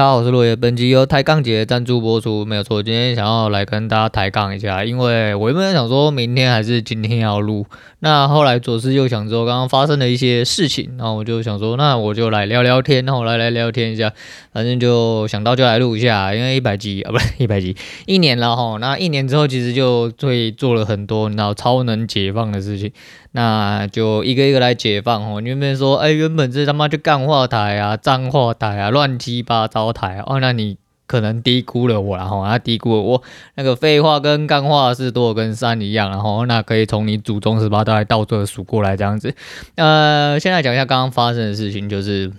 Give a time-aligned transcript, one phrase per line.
[0.00, 0.56] 大家好，我是落叶。
[0.56, 2.82] 本集由抬杠节赞助播出，没有错。
[2.82, 7.66] 今天想要来跟大家抬杠一下，因为我原本想说明天还是今天要录，
[7.98, 14.10] 那后来左思右想之后，刚刚发生了一些事情，然后我就想说，那我就来聊聊天，然后来来聊天一下，
[14.54, 17.76] 反正就想到就来录一下，因为一百集啊，不是 一百集，
[18.06, 18.78] 一年了哈。
[18.80, 22.90] 那一年之后，其实就会做了很多然后超能解放的事情。
[23.32, 25.40] 那就一个一个来解放哦。
[25.40, 30.76] 你原本说，哎、原本是他妈就干话台啊、脏话台啊、乱七八糟台啊，哦，那你
[31.06, 33.22] 可能低估了我，然后他低估了我
[33.54, 39.34] 那个废话跟干话是多跟山一样，然后那可以从你祖宗十八代倒着数过来这样子。
[39.76, 42.32] 呃，现在讲一下刚刚发生的事情，就是，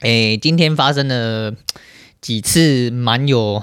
[0.00, 1.52] 哎、今天发生了
[2.20, 3.62] 几次蛮有。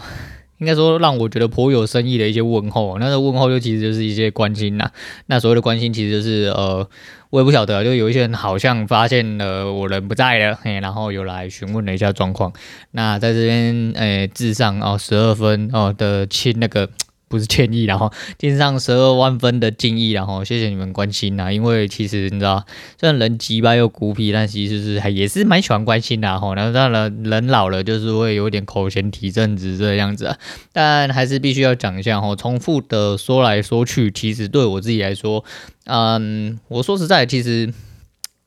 [0.62, 4.92] 应该说让我觉得颇有深意的一些问候，那个问候就其实就是一些关心呐。
[5.26, 6.88] 那所谓的关心，其实就是呃，
[7.32, 12.54] 我也不晓得，就有一些人好像发现了我人不在了，嘿，然后有来询问了一下状况。
[12.92, 16.88] 那在这边，诶，至上哦十二分哦的亲那个。
[17.32, 21.52] 不是歉意，然后献上十二万分的敬意，然后谢谢你们关心呐。
[21.52, 22.64] 因为其实你知道，
[23.00, 26.54] 虽然人急吧又孤僻，但其实是还也是蛮喜欢关心的哈。
[26.54, 30.38] 然后当然人老了就是会有点口嫌体正直这样子，
[30.74, 32.36] 但还是必须要讲一下哈。
[32.36, 35.44] 重复的说来说去，其实对我自己来说，
[35.86, 37.74] 嗯，我说实在，其实。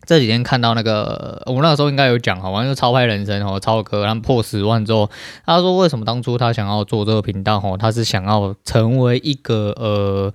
[0.06, 5.10] 这几天看到那个，我那个时候应该有讲哈，完就超拍人生哦，超哥他们破十万之后，
[5.44, 10.32] 他说为什么当初他想要做这个频道哦，他是想要成为一个呃，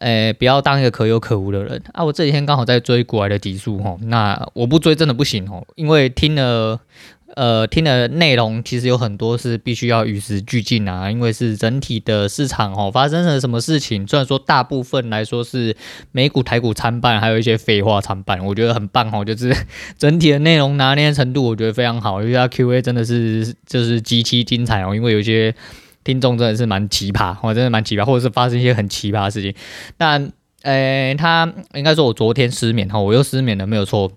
[0.00, 2.04] 诶，不要当一个可有可无的人啊。
[2.04, 6.80] 我这几天刚好在追国外的集数哦，那我不追真的不行哦，因为听了。
[7.36, 14.06] 呃，听的内容其实有很多是必须要与时俱进啊，因为是整体的市场哦，发生了什么事情。
[14.06, 15.76] 虽然说大部分来说是
[16.12, 19.24] 美股、台股参半，还有一些废话参半，我觉得很棒哦。
[19.24, 19.52] 就是
[19.98, 24.94] 整体的内容拿捏程度，我觉得非常好，因为它 Q&A 真的是就是极其精彩哦。
[24.94, 25.52] 因为有些
[26.04, 29.52] 听众真的是蛮奇葩，哦，真的蛮奇葩，或者是发生一些很奇葩的事情。
[29.96, 30.30] 但，
[30.62, 34.12] 呃，他应该说我昨天失眠哈，我又失眠了，没有错。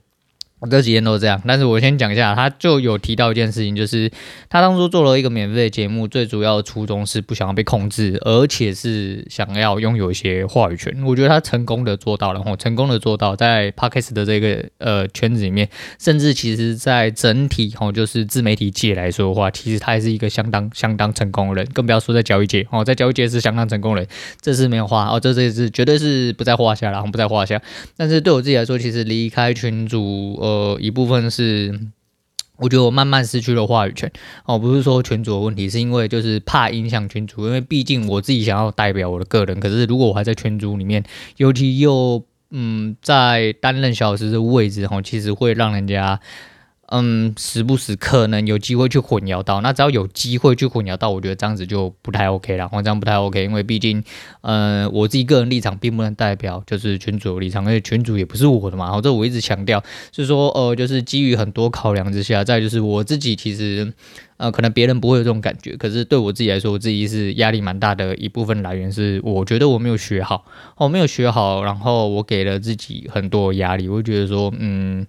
[0.60, 4.12] 我这几天都这样，但是我先讲一下，他就有提到一件事情，就是
[4.50, 10.92] 他当初做了一个免费的节目，最主要的初衷是不想要被控制，而且是想要拥有一些话语权。
[11.04, 15.70] 我觉得他成功的做到了，然后成功的做到在 Podcast 的这个呃圈子里面，
[16.00, 24.10] 甚至其实在整体哦，就是自媒体界来说的话，其实他还是一个相当相当成功的人，更不要说在交易界哦，在交易界是相当成功的人，
[24.42, 27.62] 这是没有话哦，这这是绝对是不在话下，然后不在话下。
[27.96, 30.47] 但是对我自己来说，其实离开群组。
[30.48, 31.80] 呃，一部分是
[32.58, 34.12] 我觉得我慢慢失去了话语权
[34.46, 41.04] 哦，不是说群主的问题，是因为就是怕影响群主，因为毕竟我自己想要代表我的个人，可是如果我还在群组里面，
[41.38, 46.20] 尤其又嗯在担任小时的位置哈，其实会让人家。
[46.90, 52.70] 嗯，时不时可能有机会去混淆到，那只要有机会去混淆到，我觉得这样子就不太 OK 了。
[52.72, 54.02] 我这样不太 OK，因为毕竟，
[54.42, 58.86] 呃，我自己个人立场并不能代表就是群主的立场，而且群主也不是我的嘛。
[58.86, 59.84] 然后这我一直强调，
[60.14, 63.92] 是说，呃，就是基于很多考量之下，再就是我自己其实，
[64.38, 70.46] 呃，可能别人不会有这种感觉，可是对我自己来说，我自己是压力蛮大的一部分来源是，我觉得我没有学好，
[70.78, 75.06] 我没有学好，然后我给了自己很多压力，我就觉得说，嗯。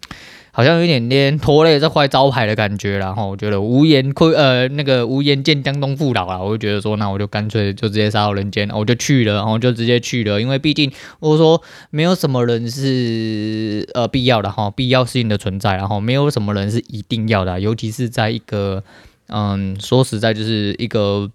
[0.58, 18.82] 好像有点点拖累这块招牌的感觉，然后我觉得无颜亏呃那个无颜见江东父老啊，我就觉得说，那我就干脆就直接杀到人间，我就去了，然后就直接去了，因为毕竟我说没有什么人是呃必要的哈，必要性的存在，然后没有什么人是一定要的，尤其是在一个
[19.28, 21.30] 嗯说实在就是一个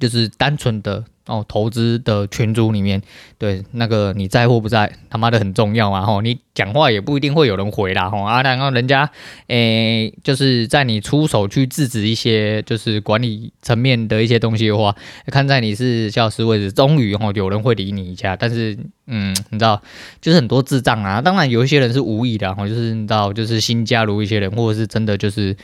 [0.00, 1.04] 就是单纯的。
[1.30, 3.00] 哦，投资的群组里面，
[3.38, 6.02] 对那个你在或不在，他妈的很重要啊！
[6.02, 9.08] 吼，你讲话也不一定会有人回啦，吼啊，然后人家，
[9.46, 14.92] 诶、就是在你出手去制止一些就是管理层面的一些东西的话，
[15.26, 18.76] 看在你是教师位置，终于吼有人会理你一下，但是，
[19.06, 19.80] 嗯，你知道，
[20.20, 25.56] 就是很多智障啊，当然有一些人是无意的，吼，就是你知道，就是新加入一些人，或者是真的就是。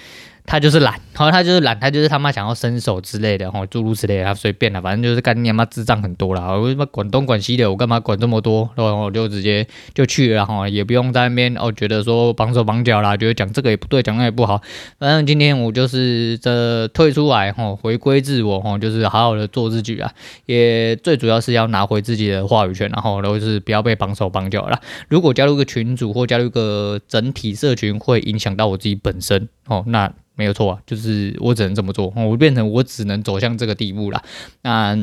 [0.46, 6.52] 他就是懒，然后他就是懒，他就是他妈想要伸手之类的，吼诸如此类啊，随便了，反正就是干你妈智障很多啦。
[6.52, 8.70] 我他妈管东管西的，我干嘛管这么多？
[8.76, 14.62] 然后我就直接就去了，哈，也不用在那边哦，觉得说绑手绑脚啦，觉得讲这个也不对，讲那也不好。
[14.98, 20.12] 反正今天我就是这退出来，吼，回归自我，吼，就是好好的做自己啊。
[20.46, 24.80] 也最主要是要拿回自己的话语权，然后都是不要被绑手绑脚啦。
[25.08, 30.12] 如果加入个群组或加入个整体社群，会影响到我自己本身，哦，那。
[30.38, 34.22] 没有错啊，就是我只能这么做，我变成我只能走向这个地步了。
[34.60, 34.94] 那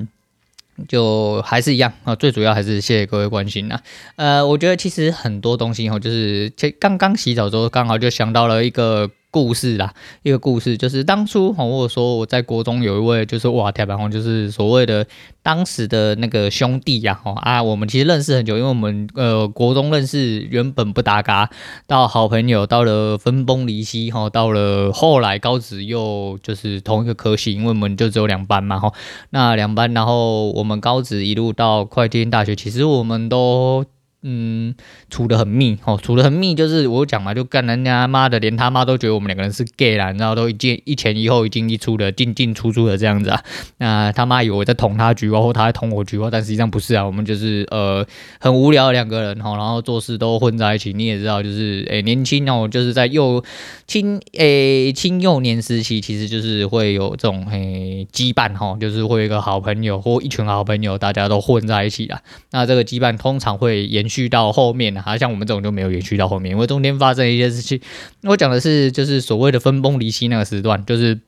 [0.88, 3.82] 就还是一样啊，最主要还是谢谢各位关心啊。
[4.16, 9.92] 呃，我觉得其实很多东西哦，就是刚刚洗澡之后，刚好就想到了一个故事啦，
[10.22, 15.08] 一个故事就是当初哦，我说我在国中有一位就是哇，铁板红就是所谓的
[15.42, 21.50] 当时的那个兄弟呀，哦啊，我们其实认识很久，因为我们呃国中认识，原本不搭嘎，
[21.88, 28.94] 到好朋友，到了分崩离析哈，到了后来高职又就是同一个科系，因为我们就只有两班嘛哈，
[29.32, 33.84] 那两班，然后我们高职一路到快进大学，其实我们都。
[34.26, 34.74] 嗯，
[35.10, 43.44] 处得很密哦，处得很密，就是我讲嘛，就干人家妈的，连他妈都觉得我们两个人是 gay 啦，然后都一进一前一后，一进一出的，进进出出的这样子啊。
[43.80, 48.06] 那他妈以为我在捅他菊花，或他在捅我菊花，但实际上不是啊，我们就是呃
[48.40, 50.94] 很无聊的两个人哈，然后做事都混在一起。
[50.94, 53.44] 你也知道，就是诶、年轻哦，就是在幼
[53.88, 62.22] 青诶青幼年时期，其实就是会有这种诶羁绊哈，就是会有一个好朋友或一群好朋友，大家都混在一起啦。
[62.52, 64.13] 那这个羁绊通常会延续。
[64.14, 67.82] 去到后面啊，像我们这种就没有延续到后面，因为中间发生一些事情。
[68.22, 71.20] 我讲的是就是所谓的分崩离析那个时段，就是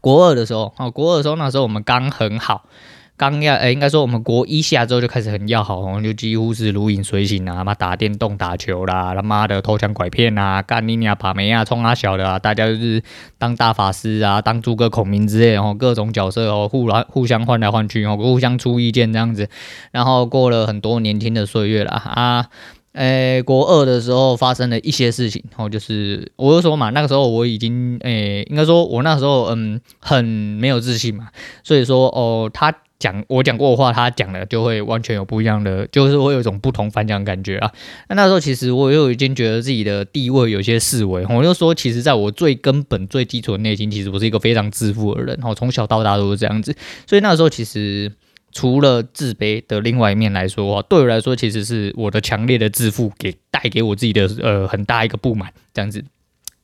[0.00, 2.68] 国二的时候啊，国二的时候那时候我们刚很好，
[3.22, 13.00] 刚要哎，应该说我们国一下之后就开始很要好，我们就几乎是如影随形啊，妈打电动、打球啦，他妈的偷抢拐骗啊，干你娘、把妹啊，冲啊小的啊，大家就是
[13.38, 19.48] 当大法师啊，当诸葛孔明之类的，各种角色哦，互来互相换来换去哦，互相出意见这样子，
[19.92, 22.48] 然后过了很多年轻的岁月了啊，
[22.94, 31.28] 诶，国二的时候发生了一些事情，然后就是我就说嘛，那个时候我已经诶，应该说我那时候嗯很没有自信嘛，
[31.62, 32.74] 所以说哦他。
[33.02, 37.72] 讲我讲过的话，他讲了就会完全有不一样的，就是会有一种不同凡响的感觉啊。
[38.08, 46.72] 那那时候其实我又已经觉得自己的地位有些式微，我就说，其实在我最根本、最基础的内心，其实我是一个非常自负的人，哦，从小到大都是这样子。
[47.04, 48.12] 所以那时候其实
[48.52, 56.04] 除了自卑的另外一面来说，对我来说，其实是我的强烈的自负给带给我自己的呃很大一个不满，这样子。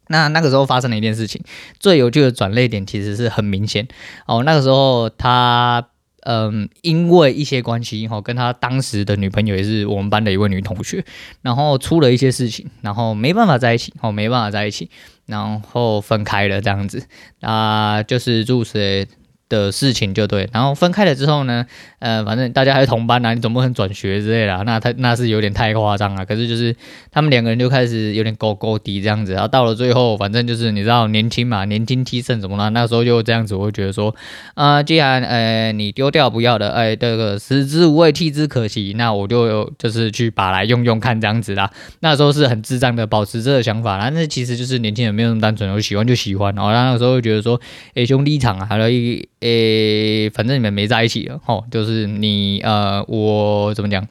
[0.06, 1.42] 那那个时候发生了一件事情，
[1.80, 3.88] 最有趣的转捩点其实是很明显
[4.26, 4.42] 哦。
[4.44, 5.88] 那个时候他。
[6.30, 11.02] 嗯，因为一些关系哈，跟他当时的女朋友也是我们班的一位女同学，
[11.40, 14.90] 然后出了一些事情，然后没办法在一起，哦，没办法在一起，
[15.24, 17.02] 然后分开了这样子，
[17.40, 19.08] 啊，就是入学
[19.48, 21.64] 的事情就对，然后分开了之后呢，
[22.00, 26.26] 呃，反正大家还是同班啊，你总不能转学之类的，那他那是有点太夸张了。
[26.26, 26.74] 可是就是
[27.10, 34.14] 他们两个人就开始有点勾勾滴这样子，然后到了最后，反正就是你知道年轻嘛，年轻气盛什么的，那时候就这样子，我会觉得说，
[34.54, 41.70] 啊、既然呃你丢掉不要的，哎，这个食之无味，弃之可惜，那我就就是去把来用用看这样子啦。
[42.00, 47.58] 那时候是很智障的，保持这个想法啦，那其实就是年轻人没有那么单纯，我喜欢就喜欢，然后那个时候会觉得说，
[47.94, 49.26] 哎，兄弟一场啊，还有一。
[49.40, 54.06] 诶，反正你们没在一起了，吼，就是你呃，我怎么讲，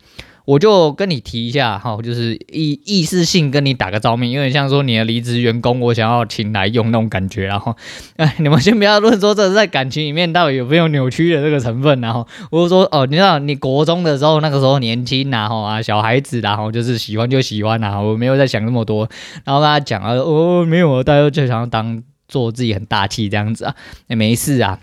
[0.45, 7.75] 我就跟你提一下，哈，就是意意识性跟你打个照面，有点像说你的离职员工，我想要请来用那种感觉，然后，
[8.15, 19.09] 哎，你们先不要论说这是在感情里面到底有没有扭曲的这个成分，然后，我就说哦，你知道你国中的时候那个时候年轻然后啊小孩子，然后就是喜欢就喜欢啊，我没有在想那么多，
[19.43, 23.75] 然后跟他讲啊，哦，没有，大家就想要当做自己很大气这样子啊，
[24.07, 24.79] 也没事啊。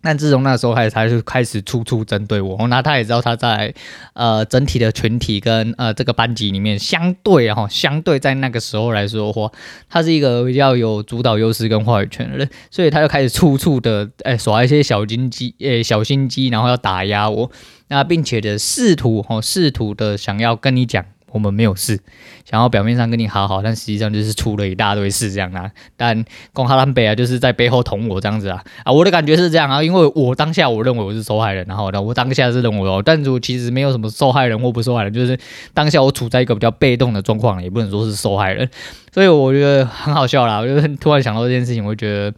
[0.00, 2.68] 但自从那时候开始，他就开始处处针对我。
[2.68, 3.74] 那他也知道他在
[4.14, 9.50] 呃整体的群体跟呃这个班级里面，相对哈，相对在那个时候来说的话，
[9.88, 17.50] 他是一个比较有主导优势跟话语权的人，所以他就开始处处的诶、欸、耍一些小心机，诶、小心机，然后要打压我，
[17.88, 21.04] 那并且的试图哈，试图的想要跟你讲。
[21.30, 21.98] 我们没有事，
[22.44, 25.70] 想要表面上跟你好好，但实际上就是出了一大堆事这样啊。
[25.96, 28.92] 但公哈兰北啊，就是在背后捅我这样子啊啊！
[28.92, 35.38] 我的感觉是这样啊，因为我当下我认为我是受害人，然后呢，我当下是认为哦，但是我其实没有什么受害人或不受害人，就是
[35.74, 38.68] 当下我处在一个比较被动的状况，也不能说是受害人，
[39.12, 40.58] 所以我觉得很好笑啦。
[40.58, 42.34] 我就突然想到这件事情，我觉得，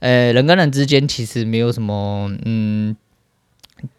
[0.00, 2.96] 呃，人跟人之间其实没有什么，嗯。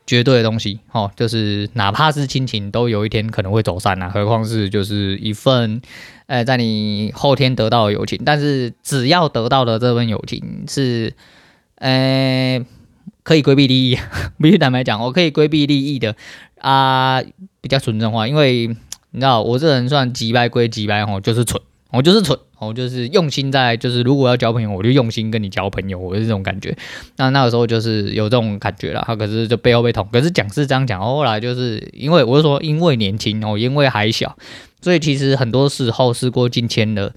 [0.05, 5.81] 绝对的东西，哦，就是哪怕是亲情，都有一天可能会走散啊，何况是就是一份，
[6.27, 8.21] 呃，在你后天得到的友情。
[8.25, 11.13] 但是只要得到的这份友情是，
[11.75, 12.63] 呃，
[13.23, 13.97] 可以规避利益，
[14.41, 16.15] 必须坦白讲，我可以规避利益的
[16.59, 17.21] 啊，
[17.61, 18.67] 比较纯正化，因为
[19.11, 21.61] 你知道我这人算机掰归机掰，哦，就是蠢。
[21.93, 26.75] 我就是蠢，我就是用心在，就是如果要交朋友，我就用心跟你交朋友，我是这种感觉。
[27.17, 30.07] 那那个时候就是有这种感觉了，他可是就背后被捅。
[30.11, 34.35] 可是讲是这样讲，后来就是因为我是说，因为年轻哦，因为还小，
[34.81, 37.13] 所以其实很多时候事过境迁了。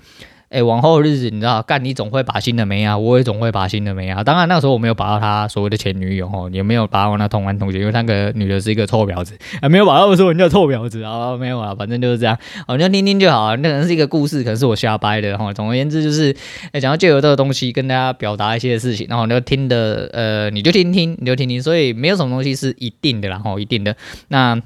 [0.56, 4.24] 哎，往后的日子你知道，干你总会把新的没啊，我也总会把新的没啊。
[4.24, 15.52] 当然那个时候我没有把到他所谓的前女友哦，也没有把我那同班同学，因为那个女的是一个臭婊子，还没有把他们说人家臭婊子啊，没有啊，反正就是这样，哦，你就听听就好，那可能是一个故事，可能是我瞎掰的哈。
[15.52, 16.34] 总而言之就是，
[16.72, 23.94] 哎，讲到借由这个东西跟大家表达一些事情，然后你就听的，呃，你就听听，你就听听，所以没有什么东西是一定的啦，哈，一定的
[24.28, 24.58] 那。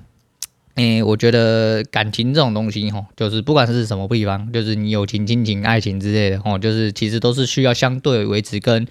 [0.76, 8.86] 诶，我觉得感情这种东西，吼，就是不管是什么地方，就是你友情、亲情、爱情之类的，吼，就是其实都是需要相对维持跟，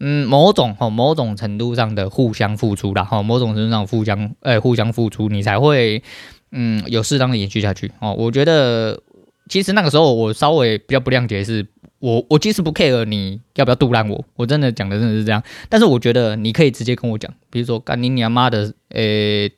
[0.00, 6.02] 嗯，某种吼某种程度上的互相付出的，吼，某种程度上互相，诶，互相付出，你才会，
[6.50, 7.92] 嗯，有适当的延续下去。
[8.00, 9.00] 哦，我觉得
[9.48, 11.64] 其实那个时候我稍微比较不谅解是，
[12.00, 19.52] 我我其实不 care 你要不要杜烂我，我真的讲的真的是这样，但是我觉得你可以直接跟我讲，比如说干你娘妈的，诶。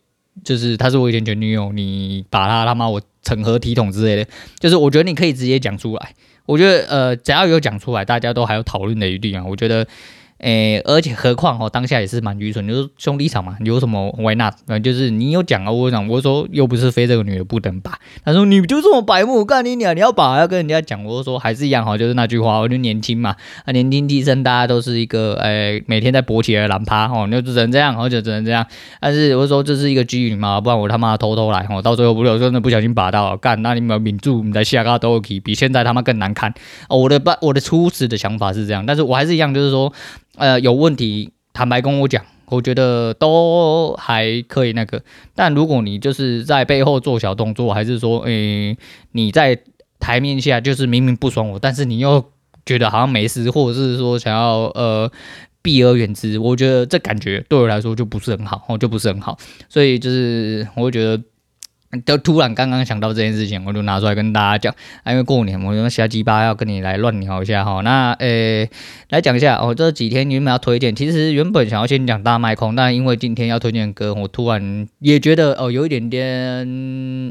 [0.45, 6.15] 就是她是我以前前女友，你把她他妈我成何体统之类的，就是我觉得你可以直接讲出来，
[6.47, 9.87] 我觉得呃只要有讲出来，大家都还有讨论的余地啊，我觉得。
[10.41, 14.55] 诶，而且何况哦，当下也是蛮愚蠢，就是兄弟场嘛，有什么 why not？
[14.83, 17.99] 就是你有讲啊，我讲，我说又不是非这个女的不能把。
[18.25, 28.67] 他说你就这么白目，干你娘，你要把要跟人家讲，我说还是一样哈，就是那句话，我就年轻嘛，啊年轻气盛，大家都是一个诶每天在勃起的懒趴哦，那就只能这样，而且只能这样。
[28.99, 36.55] 但是我说这是一个机遇嘛，不然我他妈偷偷来哦，到最后不是我真的不小心把到干，那你们抿住你在下嘎都 OK，，比现在他妈更难看
[36.89, 36.97] 哦。
[36.97, 39.93] 我的不，我的初始的想法是这样，但是我还是一样，就是说。
[40.41, 45.03] 呃，有问题坦白跟我讲，我觉得都还可以那个。
[45.35, 48.75] 但如果你就是在背后做小动作，还是说，诶、
[49.13, 49.59] 你在
[49.99, 52.25] 台面下就是明明不爽我，但是你又
[52.65, 55.13] 觉得好像没事，或者是说想要呃
[55.61, 59.39] 避而远之，我觉得这感觉对我来说就不是很好，哦，就不是很好。
[59.69, 61.23] 所以就是我会觉得。
[62.07, 64.73] 都突然刚刚想到这件事情，我就拿出来跟大家讲。
[65.05, 67.81] 因为过年，我用瞎鸡巴要跟你来乱聊一下哈。
[67.81, 68.65] 那呃、
[69.09, 76.23] 来讲一下哦，这几天原本要推荐，其实原本想要先讲大麦空，但因为今天要推荐歌，我突然也觉得哦，有一点点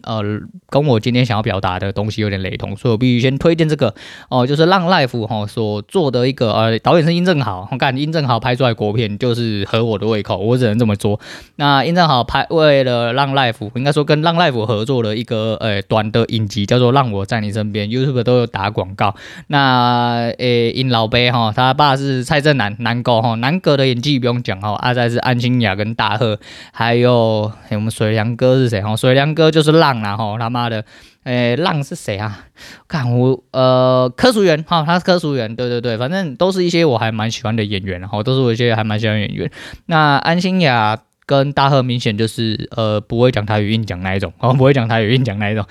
[0.04, 0.22] 呃，
[0.70, 3.96] 跟我今天想要表达的东西有点雷同，所以我必须先推荐这个
[4.28, 11.18] 哦，就是浪 Life 哈所做的一个呃，导演是殷正豪，我看殷正豪拍出来国片就是合我的胃口，我只能这么说。
[11.56, 14.49] 那殷正豪拍为了浪 Life，应该说跟浪 Life。
[14.52, 19.16] 合作了一个呃短的影集，叫做《让我在你身边》，YouTube 都有打广告。
[19.48, 26.40] 那呃，因老爸哈，他爸是蔡正南，南哥哈，南哥的演技不用讲哈，阿再是安心雅跟大贺，
[26.72, 28.96] 还有我们水良哥是谁哈？
[28.96, 30.84] 水良哥就是浪啦哈，他妈的，
[31.24, 32.46] 诶，浪是谁啊？
[32.88, 39.52] 看我呃，柯淑媛哈，他是柯淑媛，对对对，反正都是一些我还蛮喜欢的演员，然后都是我一些还蛮喜欢演员。
[39.86, 41.00] 那安心雅。
[41.30, 45.64] 跟大贺明显就是呃不会讲台语硬讲那一种，哦不会讲台语硬讲那一种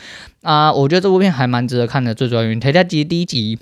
[0.42, 2.14] 啊，我觉得这部片还蛮值得看的。
[2.14, 3.58] 最主要原因，台下集第一集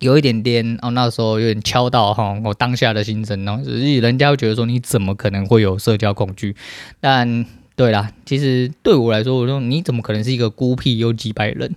[0.00, 6.54] 有一点点哦，那时候有点敲到哈我当下的心声哦，所以人家会觉得说你怎么可能会有社交恐惧，
[7.00, 7.46] 但。
[7.80, 11.74] 对啦，其实对我来说，我说你怎么可能是一个孤僻又几百人？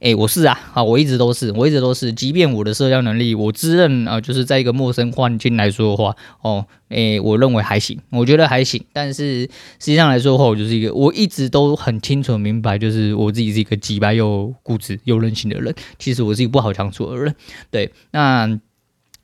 [0.00, 2.12] 诶，我是啊，啊，我一直都是，我一直都是。
[2.12, 8.84] 即便我的社交能力，我自认啊，就是在一个陌生环境来说的话，哦，诶，我认为还行，我觉得还行。
[8.92, 15.72] 但是实际上来说的话，我就是一个，我一直都很清楚明白，就是我自己是一个几百又固执又任性的人。
[16.00, 17.32] 其实我是一个不好相处的人。
[17.70, 18.58] 对，那。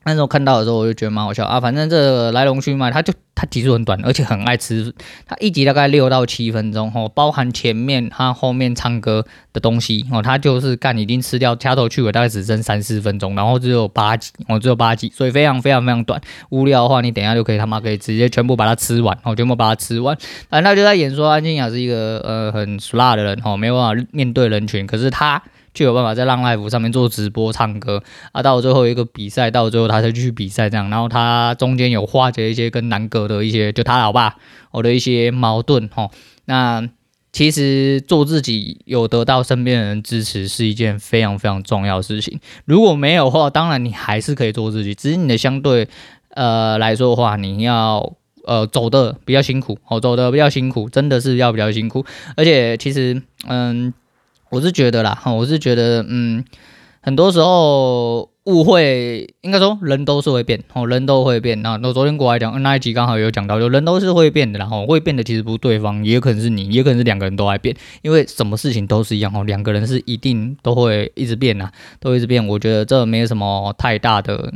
[0.03, 1.59] 那时候看到的时候，我就觉得蛮好笑啊。
[1.59, 4.93] 反正这来龙去脉，他就他集数很短，而且很爱吃。
[5.27, 16.19] 他一集大概六到七分钟，哦，包含前面他后面唱歌的东西，哦，他就是干已经吃掉，掐头去尾大概只剩三四分钟，然后只有八集，哦，只有八集，所以非常非常非常短。
[16.49, 20.17] 无聊的话，你等一下就可以他妈可以直接全部把它吃完，哦，全部把它吃完。
[20.49, 25.43] 反正他就在演说安静雅是一个呃很俗辣的人，哦，没有办法面对人群，可是他。
[25.73, 34.35] 就有办法在浪 life 上面做直播唱歌啊，到最后一个比赛，到最后他才去比赛这样，然后他中间有化解一些跟南哥的一些，就他老爸
[34.71, 36.09] 我的一些矛盾哈。
[36.45, 36.89] 那
[37.31, 42.39] 其实做自己有得到身边的人支持是一件非常非常重要的事情。
[42.65, 45.87] 如果没有的话，当然你还是可以做自己，只是你的相对
[46.31, 48.13] 呃来说的话，你要
[48.45, 53.93] 呃走的比较辛苦，哦走的比较辛苦，真的是要比较辛苦，而且其实嗯。
[54.51, 56.43] 我是觉得啦，哈，我是觉得，嗯，
[56.99, 61.61] 很多时候误会，应该说人都是会变，哦，人都会变。
[61.61, 72.45] 那那昨天过来讲那一集刚好有讲到，就人都是会变的，然后会变的其实不是对方，也可能是你，也可能是两个人都在变，因为什么事情都是一样，哦，两个人是一定都会一直变呐，都一直变。
[72.45, 74.53] 我觉得这没有什么太大的。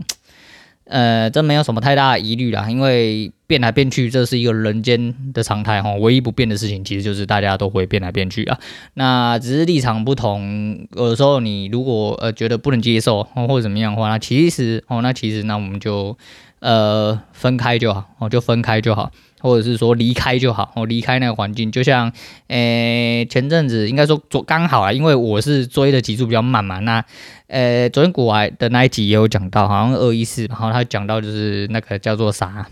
[0.85, 5.93] 呃，这没有什么太大的疑虑啦，因为变来变去，这是一个人间的常态哈。
[5.95, 8.59] 唯一不变的事情，其实就是大家都会变来变去啊。
[8.93, 16.15] 那只是立场不同，有时候你如果呃觉得不能接受或者怎么样的话，那其实哦，那其实那我们就
[16.59, 19.11] 呃分开就好哦，就分开就好。
[19.45, 22.11] 或者是说离开就好，我离开那个环境，就像，
[22.47, 27.05] 诶、前阵子应该说昨刚好啊，因为我是追的集数比较慢嘛，那，
[27.45, 32.65] 呃、昨天股外的那一集也有讲到，好像二一四，然后他讲到就是那个叫做啥，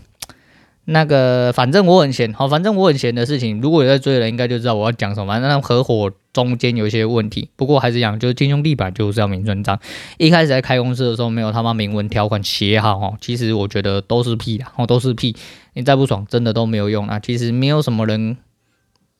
[0.86, 6.12] 那个反正我很闲，好，反正我很闲的事情，如果有在追的人，应该就知道我要讲什么，反正那合伙。
[6.34, 9.78] 中间有一些问题，不过还是讲，就是亲兄弟吧，就是要明算账。
[10.18, 13.14] 一开始在开公司的时候，没有他妈明文条款写好哦。
[13.20, 15.36] 其实我觉得都是屁的哦，都是屁。
[15.74, 17.20] 你再不爽，真的都没有用啊。
[17.20, 18.36] 其实没有什么人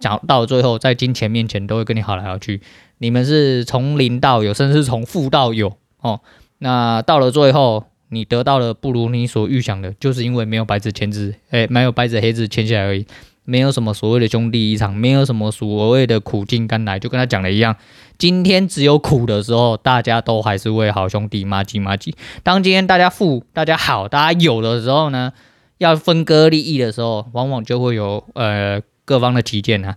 [0.00, 2.60] 讲到最后，在金钱面前都会跟你好来好去。
[2.98, 6.20] 你们是从零到有，甚至是从负到有哦。
[6.58, 13.04] 那到了最后，你得到了不如你所预想的，就是因为没有白纸签字，诶，没有白纸黑字签下来而已。
[13.46, 17.76] 没有什么所谓的兄弟一场，没有什么所谓的苦尽甘来，就跟他讲的一样。
[18.16, 22.16] 今天只有苦的时候，大家都还是为好兄弟麻吉麻吉。
[22.42, 25.34] 当今天大家富、大家好、大家有的时候呢，
[25.76, 29.96] 要分割利益的时候，往往就会有呃各方的歧见啊。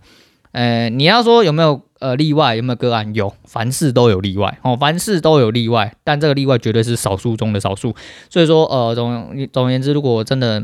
[0.52, 3.14] 呃，你要说有没有呃例外，有没有个案？
[3.14, 7.94] 有，凡事都有例外哦，凡事都有例外，但这个例外绝对是少数中的少数。
[8.30, 10.62] 所以说呃，总总而言之，如果真的。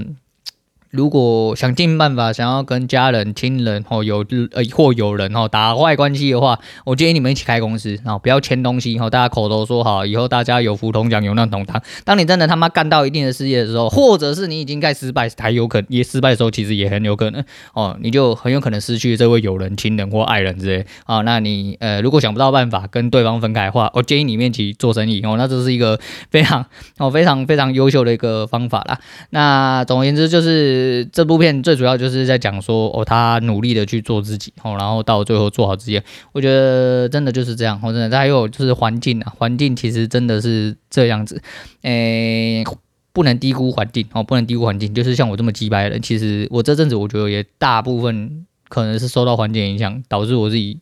[0.95, 11.83] 如果想尽办法想要跟家人、亲人或有呃或有人哦打坏关系的话，我建议你们一起开公司，然后不要签东西，大家口头说好，以后大家有福同享，有难同当。
[12.05, 21.23] 当你真的他妈干到一定的事业的时候，或者是你已经在失败，还有可能也失败的时候，其实也很有可能哦，你就很有可能失去这位友人、亲人或爱人之类啊。
[21.23, 25.99] 那你呃如果想不到办法跟对方分开的话，我建议你们一起做生意哦，那这是一个
[26.31, 26.65] 非常
[26.99, 29.01] 哦非常非常优秀的一个方法啦。
[29.31, 30.84] 那总而言之就是。
[31.13, 36.01] 这部片最主要就是在讲说，哦，他努力的去做自己，哦，然后到最后做好自己。
[36.33, 38.17] 我觉得真的就是这样，哦，真的。
[38.17, 41.43] 还有就是环境啊，环境其实真的是这样子，
[41.83, 42.65] 诶，
[43.13, 44.95] 不能低估环境，哦，不能低估环境。
[44.95, 50.79] 就是像我这么鸡掰的人，其实我这阵子我觉得也大部分可能是受到环境影响，导致我自己。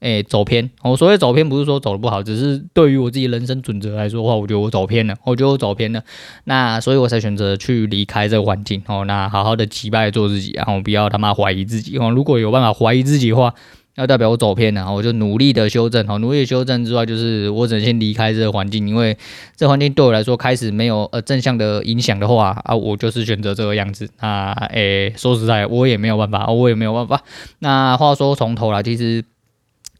[0.00, 0.70] 诶，走偏。
[0.82, 5.14] 我所谓走偏，不是说走的不好，只是对于我自己人生准则来说的话，我觉得我走偏了。
[5.24, 6.02] 我觉得我走偏了，
[6.44, 8.82] 那所以我才选择去离开这个环境。
[8.86, 11.98] 哦，那好好的击败做自己，然后不要他妈怀疑自己。
[11.98, 13.52] 哦，如果有办法怀疑自己的话，
[13.96, 14.90] 那代表我走偏了。
[14.90, 16.02] 我就努力的修正。
[16.08, 19.14] 哦，努力的修正之外，就是我只能先离开这个环境，因为
[19.54, 24.08] 这环境对我来说开始没有呃正向的影响的话啊，我就是选择这个样子。
[24.22, 27.22] 那诶，说实在，我也没有办法，我也没有办法。
[27.58, 29.22] 那话说从头来，其实。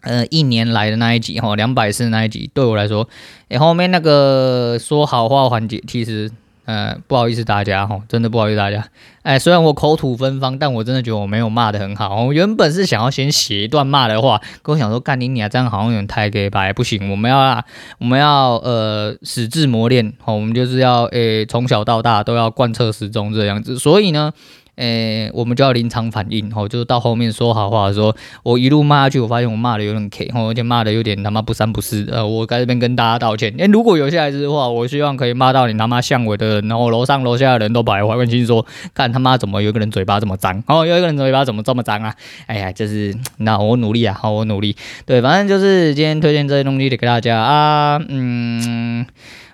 [0.02, 3.06] 呃，一年来的那一集哈，两百四那一集，对我来说，
[3.48, 6.30] 诶，后面那个说好话环节，其实，
[6.64, 8.82] 呃，不好意思大家哈，真的不好意思大家，
[9.22, 12.24] 哎，虽然我口吐芬芳，但我真的觉得我没有骂得很好。
[12.24, 17.62] 我原本是想要先写一段骂的话，跟我想说干你娘，这样好像有点太给白，不行，我们要，
[17.98, 24.32] 我们要呃，矢志磨练，好，我们就是要，诶，从小到大都要贯彻始终这样子，所以呢。
[24.80, 33.54] 诶、我们就要临场反应，吼，就是到后面说好话的时候，我一路骂下去，我发现我骂的有点 K，吼，而且骂的有点他妈不三不四，呃，我在这边跟大家道歉。
[33.58, 38.64] 诶、如果有下一次的话，我希望可以骂到你他妈巷尾的人，然后楼上楼下的人都摆怀关心说，
[38.94, 42.14] 看他妈怎么有一个人嘴巴这么脏，哦，有一个人嘴巴怎么这么脏啊？
[42.46, 44.74] 哎呀，就是 那我努力啊，好，我努力。
[45.04, 49.04] 对，反正就是今天推荐这些东西给大家啊，嗯，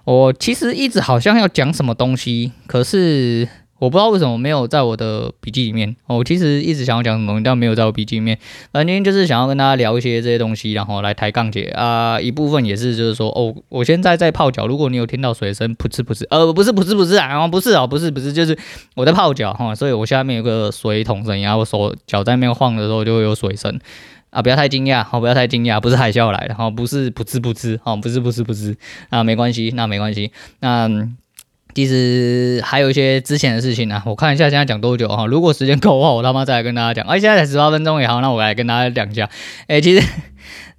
[0.05, 3.49] 我其实一直好像要讲什么东西，可是。
[3.79, 5.95] 我不知道为什么没有在我的笔记里面。
[6.07, 8.39] 我其实一直想要讲什么，但没有在我笔记里面。
[8.73, 12.21] 反正就是想要跟大家聊一些这些东西，然后来抬杠姐啊。
[12.21, 14.67] 一部分也是就是说，哦，我现在在泡脚。
[14.67, 18.57] 如果你有听到水声，噗嗤噗嗤，呃，不是噗呲噗呲啊，不是啊，不是不是，就是
[18.95, 23.79] 我在泡脚哈，所以我下面有个水桶声音，然后我手脚在那边晃的时候就会有水声
[24.31, 24.41] 啊。
[24.41, 28.77] 不要太惊讶，好，不要太惊讶，不是海啸来的，哈，不是噗嗤噗嗤，好，不是不是不是
[29.11, 31.09] 啊，没关系，那没关系，那。
[31.77, 35.27] 其实还有一些之前的事情呢、我看一下现在讲多久哈。
[35.27, 37.07] 如果时间够的话，我他妈再来跟大家讲。
[37.07, 39.29] 哎，现在才十八分钟也好，那我来跟大家讲一下。
[39.69, 40.03] 哎，其实，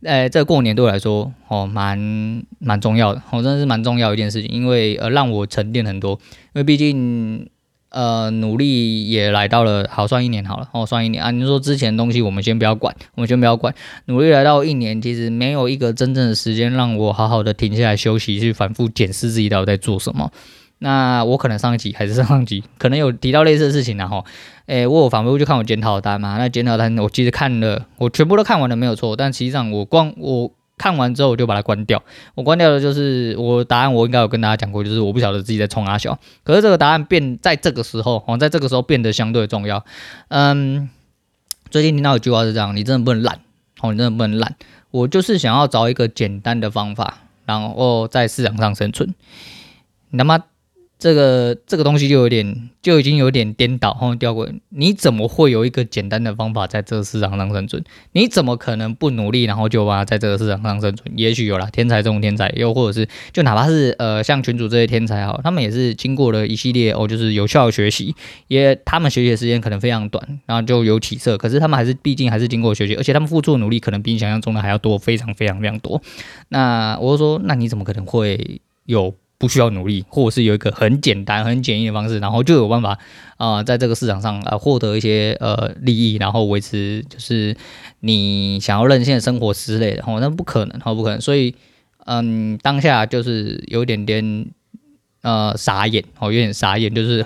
[0.01, 6.13] 呃，这过年对我来说哦，蛮蛮重要的，哦、真的是蛮重要的一件事情，因为呃，让我沉淀很多。
[6.13, 7.47] 因为毕竟
[7.89, 11.29] 呃，努力也来到了，好算一年好了，哦，算一年啊。
[11.29, 13.71] 你说之前的东西我们先不要管，我们先不要管。
[14.05, 20.31] 努力来到一年，其实没有一个真正的时间让我好好的停下来休息，去反复检视自己到底在做什么。
[20.79, 24.23] 那我可能上一集还是上上集， 可能有提到类似的事情然后，
[24.67, 26.37] 诶，我有反复去看我检讨单嘛？
[26.37, 32.03] 那检讨单我其实看了，我全部都看完了没有错，但实际上我光我看完之后我就把它关掉。
[32.35, 36.19] 我关掉的就是我答案，我应该有跟大家讲过，就是我不晓得自己在冲阿小。
[36.43, 39.83] 可是这个答案变在这个时候，哦，在这个时候变得相对重要。
[40.27, 40.87] 嗯，
[41.71, 43.39] 最近听到一句话是这样：你真的不能懒，
[43.81, 44.55] 哦，你真的不能懒。
[44.91, 49.15] 我就是想要找一个简单的方法，然后在市场上生存。
[50.11, 50.37] 你他妈！
[50.99, 54.49] 这个这个东西就有点就已经有点颠倒，后掉过。
[54.69, 57.83] 你怎么会有一个简单的方法在这个市场上生存？
[58.13, 61.13] 你怎么可能不努力，然后就把它在这个市场上生存？
[61.15, 68.15] 也许有啦，天才这种天才，又或者是就哪怕是呃像群主这些天才哈，他们也是经过了一系列哦，就是有效的学习，
[68.47, 71.37] 也他们学习的时间可能非常短，然后就有起色。
[71.37, 76.01] 可是他们还是毕竟还是经过学习，而且他们付出的努力可能比你想象中的还要多，非常非常非常多。
[76.49, 79.13] 那我就说，那你怎么可能会有？
[79.39, 82.97] 不需要努力，或者是有一个很简单、很简易的方式，然后就有办法
[83.37, 87.55] 啊、在这个市场上啊获得一些呃利益，然后维持就是
[87.99, 91.21] 你想要任性的生活之类的，哦，那不可能，哦，不可能。
[91.21, 91.53] 所以，
[92.05, 94.47] 嗯，当下就是有点点
[95.21, 96.93] 呃傻眼，哦，有点傻眼。
[96.95, 97.23] 就是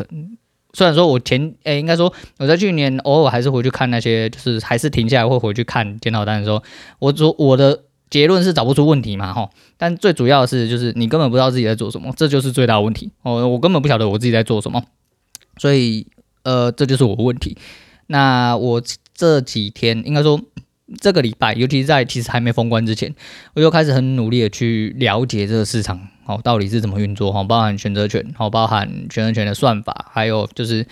[0.73, 6.61] 虽然说我前诶、应该说我在去年偶尔还是回去看那些，就是还是停下来会回去看检讨单的时候，
[6.99, 7.83] 我做我的。
[8.11, 13.47] 结论是找不出问题嘛，吼，但最主要的是就是你根本不知道自己在做什么，这就是最大的问题哦。
[13.47, 14.83] 我根本不晓得我自己在做什么，
[15.57, 16.05] 所以
[16.43, 17.57] 呃，这就是我的问题。
[18.07, 18.83] 那我
[19.15, 20.39] 这几天应该说
[20.99, 23.15] 这个礼拜，尤其是在其实还没封关之前，
[23.53, 30.85] 我就开始很努力的去了解这个市场哦，到底是怎么运作哈，包含选择权，好，包含选择权的算法，还有就是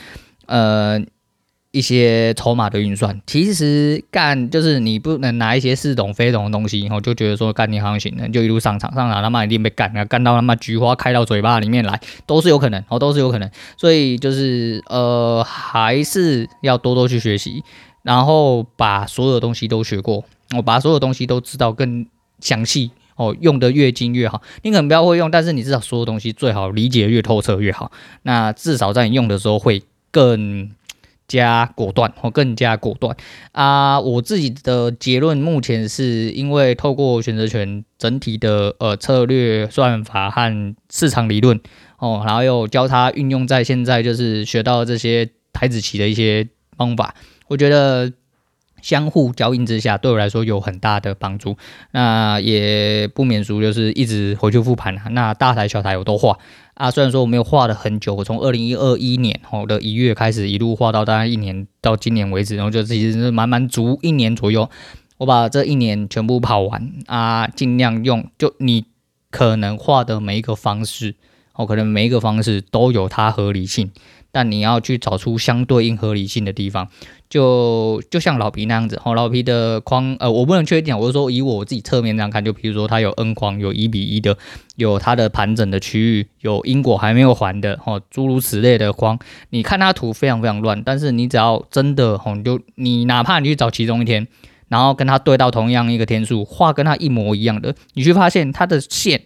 [0.46, 1.04] 呃。
[1.72, 13.48] 一些筹码的运算，其实干就是你不能拿一些似懂非懂的东西，然后就觉得说干你好像行了，就一路上场上场，他妈一定被干啊，干到他妈菊花开到嘴巴里面来，都是有可能，哦，都是有可能。
[13.78, 17.64] 所以就是呃，还是要多多去学习，
[18.02, 20.26] 然后把所有东西都学过，
[20.58, 22.04] 我把所有东西都知道更
[22.40, 24.42] 详细哦，用得越精越好。
[24.64, 27.92] 你可能不要会用，但是你至少所有东西最好理解越透彻越好。
[28.24, 30.72] 那至少在你用的时候会更。
[31.30, 33.16] 加果断，或更加果断
[33.54, 33.98] 啊！
[34.02, 41.58] 我自己的结论目前是因为透过选择权整体的呃策略算法和市场理论
[42.00, 47.16] 哦，然后又交叉运用在现在就是学到这些台子棋的一些方法，
[47.48, 48.12] 我觉得。
[48.82, 51.58] 相互交印之下，对我来说有很大的帮助。
[51.92, 55.10] 那也不免俗，就是一直回去复盘啊。
[55.12, 56.38] 那大台小台我都画
[56.74, 64.70] 啊，虽然说我没有画了很久，我从二零一二一年吼的一月开始，一路画到大概一年到今年为止，然后就其实是满满足一年左右。
[65.18, 68.86] 我把这一年全部跑完啊，尽量用就你
[69.30, 71.16] 可能画的每一个方式，
[71.54, 73.92] 哦，可能每一个方式都有它合理性。
[74.32, 76.88] 但你要去找出相对应合理性的地方，
[77.30, 84.38] 就就像老皮那样子，哦，老皮的框，呃，我不能确定，我是说以我自己侧面这样看，就比如说它有 N 框，有一比一的，
[84.76, 89.18] 有它的盘整的区域，有因果还没有还的，哦，诸如此类的框，
[89.50, 94.28] 你看它图非常非常乱，但是你只要真的，哦，你就你哪怕你去找其中一天，
[94.68, 99.24] 然后跟它对到同样一个天数，画跟它一模一样的，你去发现它的线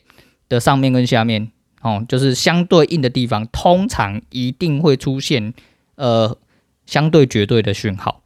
[0.48, 1.52] 的上面跟下面。
[1.84, 5.54] 哦，就是相对应的地方，通常一定会出现
[5.96, 6.38] 呃
[6.86, 8.22] 相对绝对的讯号。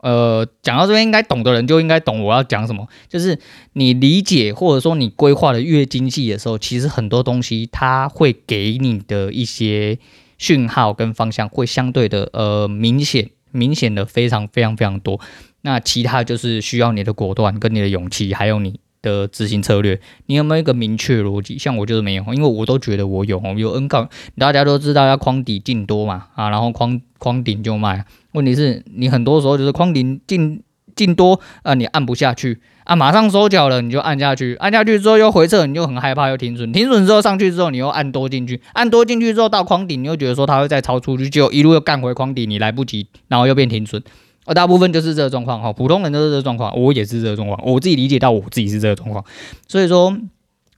[0.00, 2.86] 呃，讲到这边，应该懂的人就应该懂我要讲什么。
[3.08, 3.36] 就是
[3.72, 9.98] 你理解或者说你规划的越精细的时候，其实很多东西它会给你的一些
[10.36, 15.20] 讯号跟方向会相对的呃明显明显的非常非常非常多。
[15.62, 18.78] 那其他就是需要你的果断跟你的勇气，还有你。
[19.02, 21.56] 的执行策略，你有没有一个明确逻辑？
[21.58, 24.08] 像我就是没有，因为我都觉得我有有 N 杠，
[24.38, 28.04] 大家都知道要框底进多嘛啊，然后框框顶就卖。
[28.32, 30.62] 问题是你很多时候就是框顶进
[30.94, 44.02] 进多啊，你按不下去啊，马上收脚了你就按下去，按下去之后又回撤，你就很害怕又停损，停损之后上去之后你又按多进去，按多进去之后到框顶你又觉得说它会再超出去，就一路又干回框底，你来不及，然后又变停损。
[44.48, 49.22] 而大部分就是这个状况哈，普通人都是这个状况，我也是这个状况，我自己理解到我自己是这个状况，
[49.68, 50.16] 所以说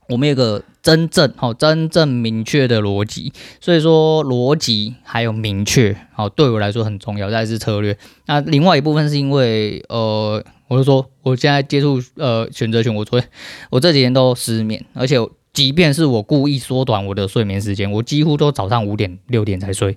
[0.09, 7.97] 我们有个真正哈真正明确的逻辑，所以说逻辑还有明确好对我来说很重要，再是策略。
[8.27, 13.29] 那另外一部分是因为呃，我就说我现在接触呃选择权，我昨天
[13.71, 15.17] 我这几天都失眠，而且
[15.53, 19.97] 即便是我故意缩短我的睡眠时间，我几乎都早上五点六点才睡。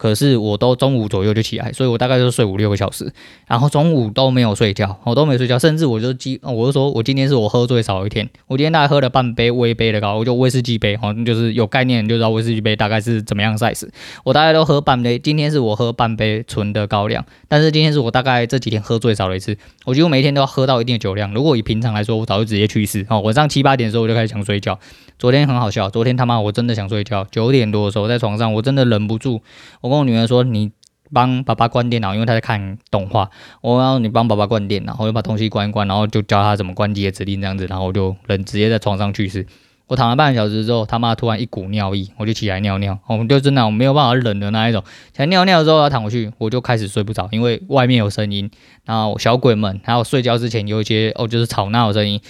[0.00, 3.12] 可是我都中午左右就起来，所以我大概就睡五六个小时，
[3.46, 13.86] 然后中午都没有睡觉，我都没睡觉，甚至我就记，我就说我今天是我喝最少的一天，我今天大概喝了半杯威杯的高，我就威士忌杯，好像就是有概念就知道威士忌杯大概是怎么样 size，
[14.24, 24.78] 我大概都喝半杯，今天是我喝半杯纯的高粱，但是今天是我大概这几天喝最少的一次，我几乎每一天都要喝到一定的酒量，如果以平常来说，我早就直接去世，哦，晚上七八点的时候我就开始想睡觉，
[25.18, 29.42] 昨天很好笑，昨天他妈我真的想睡觉，九点多的时候在床上我真的忍不住，
[29.82, 30.72] 我跟我女儿说你。
[31.12, 33.28] 帮爸爸关电脑，因为他在看动画。
[33.62, 39.44] 我要你帮爸爸关电脑，我就把东西关一关，然后就教他怎么关机的指令这样子，然后我就人直接在床上去世。
[39.88, 42.96] 我躺了半个小时之后，他妈突然一股尿意，我就起来尿尿。
[43.08, 48.48] 我们就真的我没有办法忍的那一种，起来尿尿之后要躺回去，我就开始睡不着，因为外面有声音，
[48.84, 52.20] 然后小鬼们还有睡觉之前有一些哦就是吵闹的声音。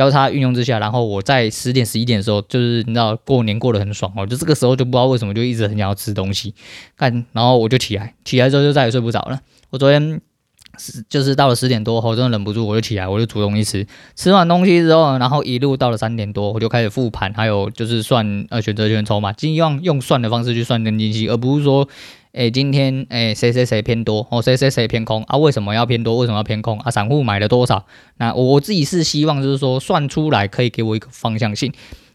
[0.00, 6.54] 交叉运用之下，然后我在十点十一点的时候，就是你知道过年过得很爽哦，就这个时候就不知道为什么就一直很想要吃东西，
[6.96, 9.38] 干，然后我就起来，起来之后就再也睡不着了。
[9.68, 10.18] 我昨天
[10.78, 13.86] 是就是到了十点多，后真的忍不住，我就起来，我就煮东西吃。
[14.16, 21.86] 吃完东西之后，然后一路到了三点多，我就开始复盘，还有就是算呃选择权筹码，尽量用算的方式去算跟分析，而不是说。
[22.32, 25.36] 诶，今天诶，谁谁谁偏多哦，谁谁谁偏空啊？
[25.36, 26.16] 为什么要偏多？
[26.18, 26.90] 为什么要偏空啊？
[26.90, 27.86] 散户买了多少？
[28.18, 31.72] 那我自己是希望就是说算出来可以给我一个方向性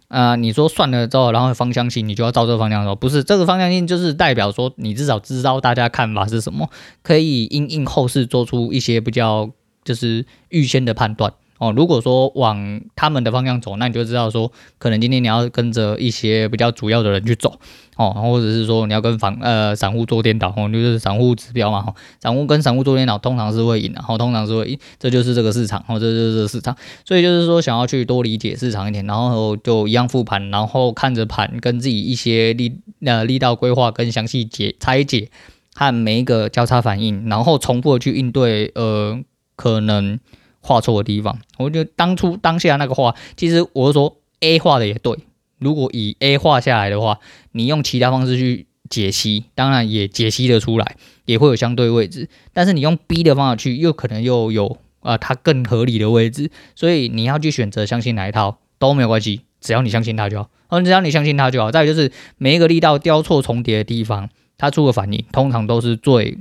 [0.08, 6.70] 啊、你说算了之后，然后方向性你就要照这个方向走，不是这个方向性就是代表说你至少知道大家看法是什么，
[7.02, 9.50] 可以因应后市做出一些比较
[9.84, 11.34] 就是预先的判断。
[11.58, 17.58] 哦，如果说往他们的方向走，那你就知道说，可能今天你要跟着一些比较主要的人去走，
[17.96, 35.30] 哦，或者是说你要跟房呃散户做颠倒，哦，就是散户指标嘛，哈，散户跟散户做颠倒，通常是会赢的，然后通常是会赢，这就是这个市场，哦，这就是这个市场，所以就是说想要去多理解市场一点，然后就一样复盘，然后看着盘跟自己一些力呃力道规划跟详细解拆解，
[35.74, 39.22] 和每一个交叉反应，然后重复的去应对，呃，
[39.56, 40.20] 可能。
[40.66, 45.16] 画错的地方，我觉得当初当下那个画，其实我是说 A 画的也对。
[45.60, 47.20] 如果以 A 画下来的话，
[47.52, 52.28] 你用其他方式去解析，当然也解析得出来，也会有相对位置。
[52.52, 56.52] 但是你用 B 的方法去，又可能又有啊、它更合理的位置。
[56.76, 60.50] 所以你要去选择相信哪一套都没有关系，只要你相信它就好。
[60.68, 61.72] 嗯，只要你相信它就好。
[61.72, 66.40] 再有就是每一个力道交错重叠的地方，它出的反应通常都是最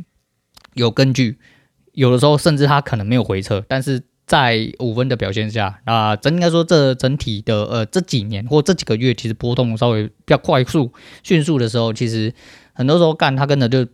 [0.74, 1.38] 有根据。
[1.92, 4.02] 有的时候甚至它可能没有回撤，但是。
[4.26, 10.90] 在五分的表现下，啊，真应该说这整体的呃这几年或这几个月，其实波动稍微比较快速、
[11.22, 12.32] 迅速的时候，其实
[12.72, 13.86] 很多时候干他根本就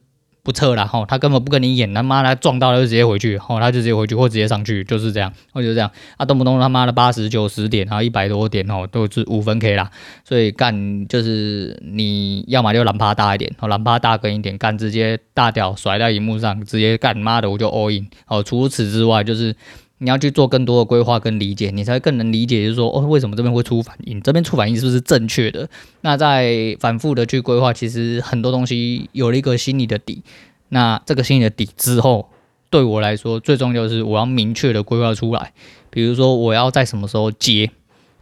[0.44, 9.90] 不撤了哈，他根本不跟你演，他妈的撞到了就直接回去，哈，他就直接回去或直接上去，就是这样，或者这样，啊，动不动他妈的八十九十点，然后一百多点哦，都是五分 K 啦，
[10.24, 19.56] 所以干就是你要么就蓝趴大一点，哦，蓝趴大跟一点，干直接大屌甩在荧幕上，直接干妈的我就 all in，哦，除此之外就是。
[20.02, 24.20] 你要去做更多的规划跟理解，你才会更能理解，就是说，哦，为什么这边会出反应？
[24.22, 25.68] 这边出反应是不是正确的？
[26.00, 30.22] 那在反复的去规划，其实很多东西有了一个心理的底。
[30.70, 32.30] 那这个心理的底之后，
[32.70, 35.52] 对我来说最重要是我要明确的规划出来。
[35.90, 37.70] 比如说，我要在什么时候接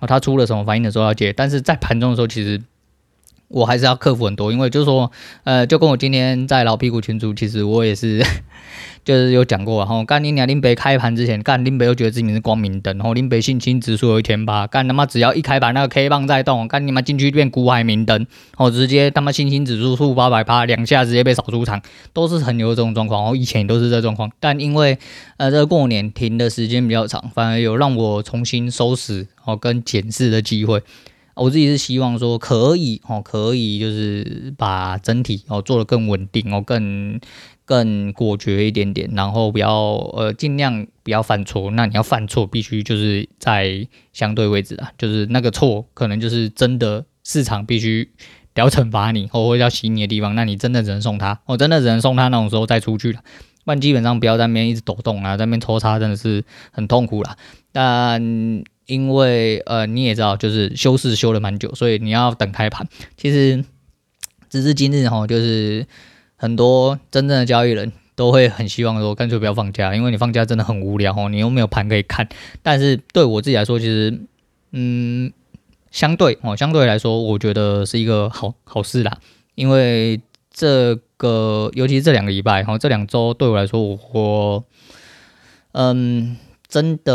[0.01, 0.07] 啊？
[0.07, 1.33] 它出了什么反应的时候要接。
[1.33, 2.61] 但是在盘中的时候，其实。
[3.49, 5.11] 我还是要克服很多，因为就是说，
[5.45, 8.23] 呃，就跟我今天在老屁股群组，其实我也是，
[9.05, 18.27] 就是有讲过，然后干你娘林北开盘之前，干林北又觉得自己是光明灯，然后林北信心指数有一千八，干他妈只要一开盘那个 K 棒在动，干你妈进去变股海明灯，
[18.59, 21.81] 哦，直接他妈信心指数负八百八，两下直接被扫出场，
[22.13, 24.99] 都是很牛的这种状况，哦，以前都是这状况，但因为
[25.39, 30.83] 呃这个过年停的时间比较长，反而有让我重新收拾哦跟检视的机会。
[31.39, 37.21] 我自己是希望说可以哦，可以就是把整体哦做得更稳定哦，更
[37.65, 39.73] 更果决一点点，然后不要
[40.15, 41.71] 呃尽量不要犯错。
[41.71, 48.11] 那你要犯错，必须就是在相对位置啊，就是那个错可能就是真的市场必须
[48.55, 53.21] 要惩罚你，或者要洗你的地方，那你真的只能送他，我真的只能送他那种时候再出去了。
[53.65, 57.37] 不然基本上不要在那边一直抖动啊，在那边抽插真的是很痛苦啦。
[57.71, 62.89] 但因为呃，你也知道，就是休市休了蛮久，所以你要等开盘。
[63.19, 63.63] 其实，
[64.49, 65.87] 直至今日哈，就是
[66.37, 72.27] 很多真正的交易人都会很希望说，干脆不要放假，因为你放假真的很无聊哦，你又没有盘可以看。
[72.63, 74.19] 但是对我自己来说，其实
[74.73, 75.31] 嗯，
[75.91, 79.19] 相对哦，相对来说，我觉得是一个好好事啦。
[79.55, 80.19] 因为
[80.51, 84.65] 这个，尤其是这两个礼拜哈，这两周对我来说，我
[85.73, 87.13] 嗯，真的。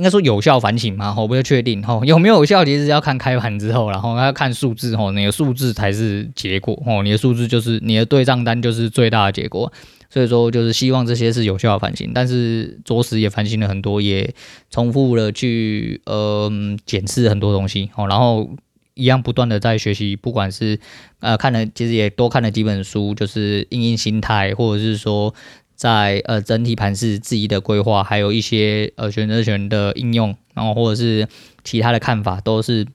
[0.00, 9.70] 应该说有效反省嘛，我不确定吼，有没有有效，其实要看开盘之后，然后要看数字吼，你的数字才是结果哦，你的数字就是你的对账单就是最大的结果，
[10.08, 14.32] 所以说就是希望这些是有效的反省，但是着实也反省了很多，也
[14.70, 16.50] 重复了去呃
[16.86, 18.48] 检视很多东西哦，然后
[18.94, 20.80] 一样不断的在学习，不管是
[21.18, 25.34] 呃看了其实也多看了几本书，就是因应心态，或者是说。
[25.80, 31.26] 在呃整体盘势自己的规划，还有一些呃选择权的应用，然后或者是
[31.64, 32.86] 其他的看法，都是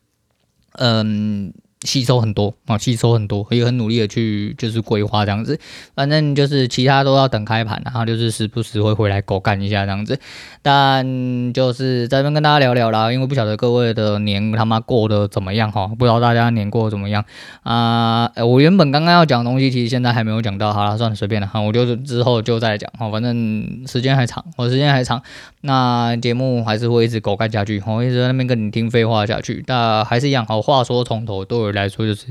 [0.74, 1.52] 嗯。
[1.86, 5.58] 吸收很多啊，吸收很多，也很努力的去就是规划这样子，
[5.94, 10.20] 反正就是其他都要等开盘，然后就是时不时会回来狗干一下这样子，
[10.64, 17.24] 但就是在这边跟大家聊聊啦，因为不晓得各位的年他妈过得怎么样哈，不知道大家年过得怎么样
[17.62, 18.46] 啊、呃？
[18.46, 25.22] 我原本刚刚要讲的东西，其实现在还没有讲到，好了，算了，随便了哈，我就是之后就再讲哈，反正时间还长，我时间还长，
[25.62, 31.75] 那节目还是会一直狗干下去，我一直在那边跟你听废话下去，但还是一样，好话说从头都有。
[31.76, 32.26] 来说就是，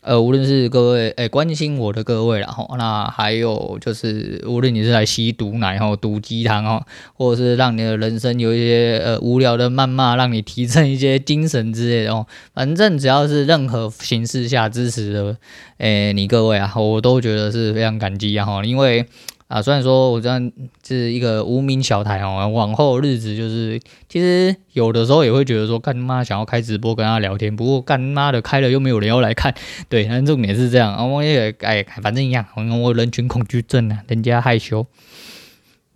[0.00, 15.36] 呃，无论是各位诶、关心我的各位然后那还有就是，无论你是来吸毒奶哈、毒鸡汤哈，或者是让你的人生有一些呃无聊的谩骂，让你提振一些精神之类的哦，反正只要是任何形式下支持的，
[15.78, 19.06] 诶、你各位啊，我都觉得是非常感激啊哈，因为。
[19.48, 20.50] 啊，虽然说我这样
[20.86, 29.54] 是一个无名小台哦，往后日子就是，其实有的时候也会觉得说，干妈想要开直播跟他聊天，不过干妈的开了又没有人要来看，
[29.88, 32.44] 对，但重点是这样啊，我也哎，反正一样，
[32.82, 34.86] 我人群恐惧症啊，人家害羞，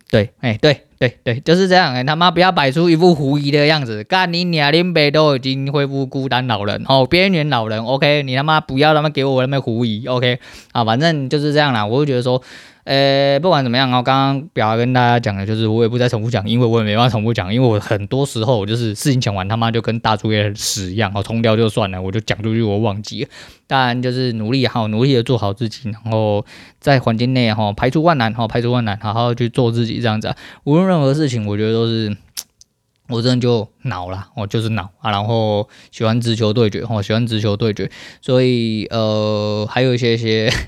[0.09, 0.85] 对，哎，对。
[1.01, 10.37] 对对，就是这样，哎，他妈不要摆出一副狐疑的样子，干你娘，林北都已经恢复孤单老人哦，边缘老人，OK，你他妈不要他妈给我那么狐疑，OK，
[10.73, 12.39] 啊，反正就是这样啦，我就觉得说。
[12.83, 23.29] 呃，不管怎么样啊，刚刚表达跟大家讲的就是，我也不再重复讲，因为我也没办法重复讲，因为我很多时候就是事情讲完他妈就跟大作业屎一样，哦，冲掉就算了，我就讲出去我忘记了。
[23.67, 26.43] 当然就是努力好，努力的做好自己，然后
[26.79, 30.35] 在环境内哈排除万难哈，排除万难，好好去做自己这样子啊。
[30.63, 32.15] 无论任何事情，我觉得都是
[33.09, 37.89] 我真的就恼了，我就是恼啊，然后喜欢直球对决哈，喜欢直球对决，
[38.21, 40.51] 所以呃还有一些些。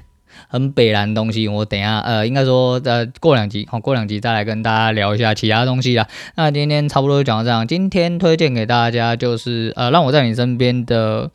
[0.49, 6.07] 很北烂的东西，我等下呃，应该说呃，过两集，好，过两集再来跟大家聊一下其他东西啦。
[6.35, 11.31] 那今天差不多就讲到这样，今天推荐给大家就是呃，让我在你身边的。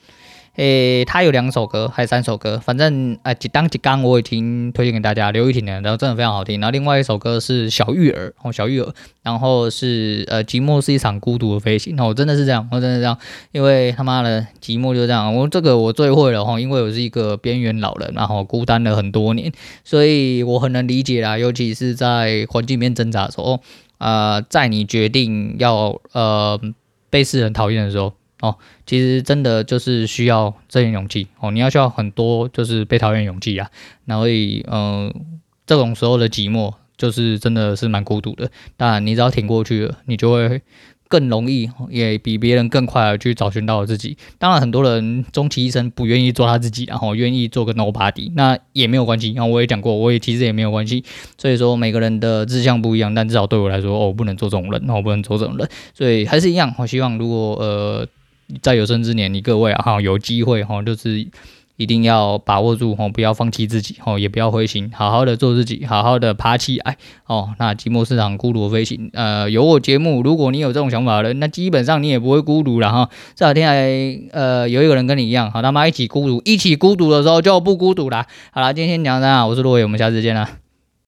[0.58, 6.60] 诶，他有两首歌，还有三首歌，反正呃，几当几刚我也听推荐给大家，刘玉婷的，然后真的非常好听。
[6.60, 8.92] 然后另外一首歌是小玉儿，哦，小玉儿，
[9.22, 11.96] 然后是呃，寂寞是一场孤独的飞行。
[12.00, 13.16] 哦，真的是这样，我真的是这样，
[13.52, 15.32] 因为他妈的寂寞就是这样。
[15.32, 19.52] 我这个我最会了哈，因为我是一个边缘老人，然后孤单了很多年，
[19.84, 23.60] 所以我很能理解啦，尤其是在环境里面挣扎的时候，
[23.98, 26.60] 呃，在你决定要呃
[27.10, 28.12] 被世人讨厌的时候。
[28.40, 33.68] 哦，其实真的就是需要这点勇气哦，你要需要很多就是被讨厌勇气啊，
[34.04, 35.14] 然后嗯、呃，
[35.66, 38.48] 这种时候的寂寞就是真的是蛮孤独的。
[38.76, 40.62] 当然，你只要挺过去了，你就会
[41.08, 44.16] 更容易，也比别人更快的去找寻到自己。
[44.38, 49.32] 当然，很多人终其一生不愿意做他自己，然后愿意做个 nobody，那也没有关系。
[49.32, 51.02] 然后我也讲过，我也其实也没有关系。
[51.36, 55.68] 所以说每个人的志向不一样，但至少对我来说，哦，我不能做这种人，我不能做这种人。
[55.92, 58.06] 所以还是一样，我希望如果呃。
[58.62, 61.26] 在有生之年，你各位啊，哈，有机会哈，就是
[61.76, 67.50] 一定要把握住哈，不要放弃自己哈，也不要灰心，好好的做自己，好好的爬起来哦。
[67.58, 73.08] 那寂寞市场孤独飞行，呃，有我节目，如果你有这种想法的人，那基本上你也不会孤独了哈。
[73.36, 78.26] 这两天还呃有一个人跟你一样，好他妈一起孤独，一起孤独的时候就不孤独了。
[78.50, 80.67] 好了，今天先讲到这，我是洛伟，我们下次见了。